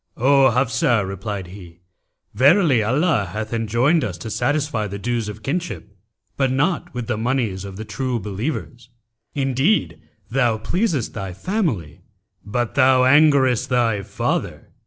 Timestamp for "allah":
2.81-3.29